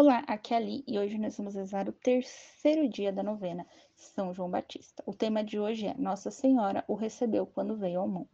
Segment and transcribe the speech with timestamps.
[0.00, 3.66] Olá, aqui é Ali e hoje nós vamos rezar o terceiro dia da novena
[3.96, 5.02] São João Batista.
[5.04, 8.28] O tema de hoje é Nossa Senhora o recebeu quando veio ao mundo.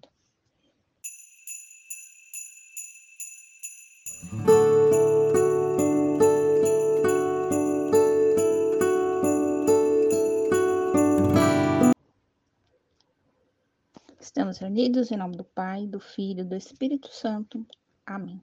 [14.20, 17.66] Estamos reunidos em nome do Pai, do Filho e do Espírito Santo.
[18.04, 18.42] Amém.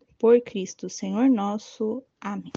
[0.21, 2.03] por Cristo, Senhor nosso.
[2.21, 2.51] Amém.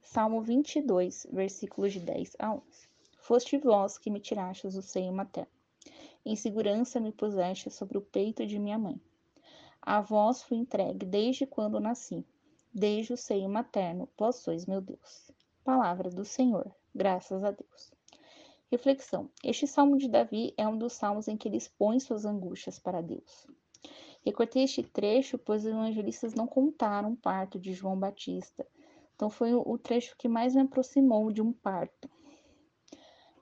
[0.00, 2.62] Salmo 22, versículos de 10 a 11.
[3.18, 5.50] Foste vós que me tirastes o seio materno.
[6.24, 9.00] Em segurança me puseste sobre o peito de minha mãe.
[9.82, 12.24] A vós fui entregue desde quando nasci.
[12.72, 15.32] Desde o seio materno, vós sois meu Deus.
[15.64, 16.72] Palavra do Senhor.
[16.94, 17.92] Graças a Deus.
[18.70, 19.28] Reflexão.
[19.42, 23.00] Este salmo de Davi é um dos salmos em que ele expõe suas angústias para
[23.00, 23.48] Deus.
[24.24, 28.66] Recortei este trecho, pois os evangelistas não contaram o parto de João Batista.
[29.14, 32.08] Então foi o trecho que mais me aproximou de um parto.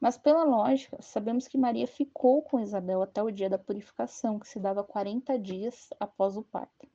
[0.00, 4.46] Mas pela lógica, sabemos que Maria ficou com Isabel até o dia da purificação, que
[4.46, 6.88] se dava 40 dias após o parto.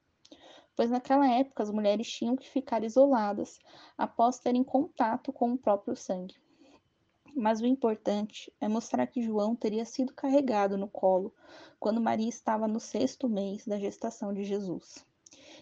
[0.75, 3.59] Pois naquela época as mulheres tinham que ficar isoladas
[3.97, 6.35] após terem contato com o próprio sangue.
[7.35, 11.33] Mas o importante é mostrar que João teria sido carregado no colo
[11.79, 15.03] quando Maria estava no sexto mês da gestação de Jesus,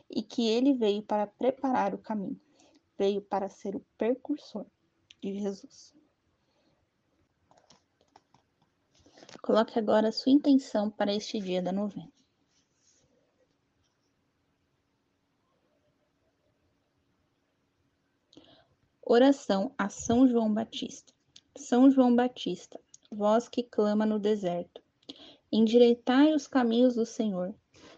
[0.10, 2.40] e que ele veio para preparar o caminho,
[2.98, 4.66] veio para ser o precursor
[5.22, 5.94] de Jesus.
[9.42, 12.12] Coloque agora a sua intenção para este dia da novena.
[19.02, 21.12] Oração a São João Batista.
[21.58, 22.80] São João Batista,
[23.12, 24.82] vós que clama no deserto,
[25.52, 27.54] endireitai os caminhos do Senhor,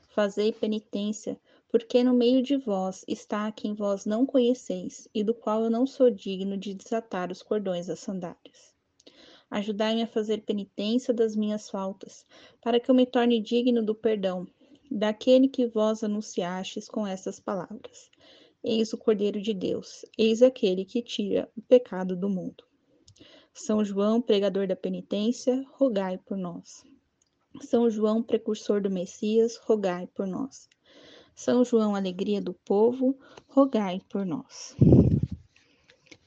[0.09, 5.63] fazei penitência, porque no meio de vós está quem vós não conheceis, e do qual
[5.63, 8.73] eu não sou digno de desatar os cordões das sandálias.
[9.51, 12.25] Ajudai-me a fazer penitência das minhas faltas,
[12.59, 14.47] para que eu me torne digno do perdão
[14.89, 18.09] daquele que vós anunciastes com estas palavras.
[18.63, 22.63] Eis o Cordeiro de Deus, eis aquele que tira o pecado do mundo.
[23.53, 26.83] São João, pregador da penitência, rogai por nós.
[27.61, 30.67] São João, precursor do Messias, rogai por nós.
[31.35, 34.75] São João, alegria do povo, rogai por nós.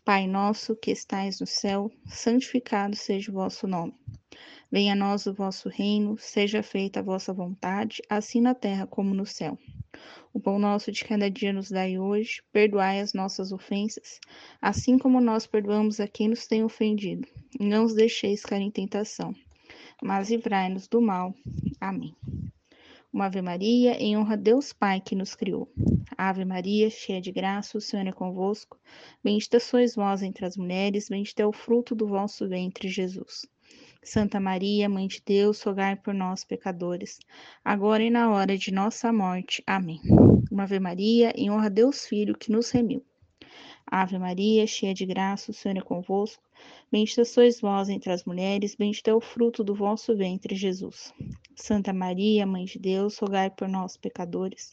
[0.05, 3.93] Pai nosso que estais no céu, santificado seja o vosso nome.
[4.71, 9.13] Venha a nós o vosso reino, seja feita a vossa vontade, assim na terra como
[9.13, 9.59] no céu.
[10.33, 14.21] O pão nosso de cada dia nos dai hoje, perdoai as nossas ofensas,
[14.61, 17.27] assim como nós perdoamos a quem nos tem ofendido.
[17.59, 19.35] Não os deixeis cair em tentação,
[20.03, 21.35] mas livrai-nos do mal.
[21.81, 22.15] Amém.
[23.13, 25.73] Uma Ave Maria, em honra a Deus Pai que nos criou.
[26.19, 28.79] Ave Maria, cheia de graça, o Senhor é convosco.
[29.25, 33.47] Bendita sois vós entre as mulheres, bendito é o fruto do vosso ventre, Jesus.
[34.07, 37.19] Santa Maria, Mãe de Deus, rogai por nós, pecadores,
[37.65, 39.65] agora e na hora de nossa morte.
[39.67, 40.01] Amém.
[40.49, 43.05] Uma Ave Maria, em honra a Deus Filho, que nos remiu.
[43.85, 46.41] Ave Maria, cheia de graça, o Senhor é convosco.
[46.91, 51.13] Bendita sois vós entre as mulheres, bendito é o fruto do vosso ventre, Jesus.
[51.57, 54.71] Santa Maria, Mãe de Deus, rogai por nós, pecadores,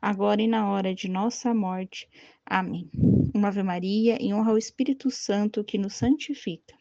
[0.00, 2.08] agora e na hora de nossa morte.
[2.46, 2.88] Amém.
[3.34, 6.75] Uma Ave Maria, em honra ao Espírito Santo, que nos santifica.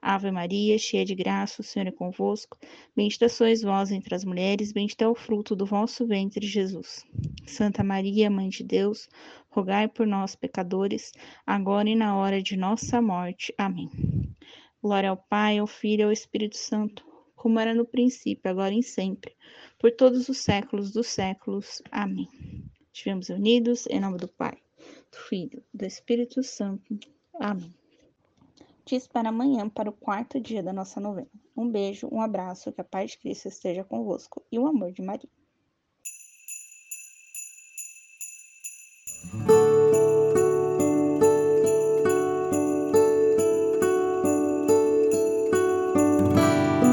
[0.00, 2.58] Ave Maria, cheia de graça, o Senhor é convosco.
[2.94, 7.04] Bendita sois vós entre as mulheres, bendito é o fruto do vosso ventre, Jesus.
[7.46, 9.08] Santa Maria, Mãe de Deus,
[9.48, 11.12] rogai por nós, pecadores,
[11.46, 13.52] agora e na hora de nossa morte.
[13.58, 13.90] Amém.
[14.82, 17.04] Glória ao Pai, ao Filho e ao Espírito Santo,
[17.34, 19.34] como era no princípio, agora e sempre,
[19.78, 21.82] por todos os séculos dos séculos.
[21.90, 22.28] Amém.
[22.92, 24.56] Estivemos unidos em nome do Pai,
[25.10, 26.98] do Filho, do Espírito Santo.
[27.40, 27.74] Amém
[28.86, 31.28] te espero amanhã para o quarto dia da nossa novena.
[31.56, 35.02] Um beijo, um abraço, que a paz de Cristo esteja convosco e o amor de
[35.02, 35.28] Maria.